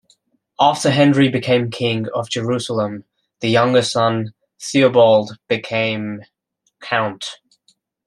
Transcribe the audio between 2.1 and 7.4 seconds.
of Jerusalem, the younger son Theobald became count.